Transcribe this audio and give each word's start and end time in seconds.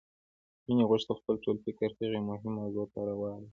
مينې 0.65 0.83
غوښتل 0.89 1.15
خپل 1.21 1.35
ټول 1.43 1.57
فکر 1.65 1.89
هغې 1.97 2.19
مهمې 2.29 2.51
موضوع 2.59 2.85
ته 2.93 2.99
واړوي. 3.05 3.47